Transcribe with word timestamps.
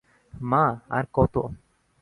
মা, 0.33 0.63
আর 0.89 1.05
কত! 1.13 1.35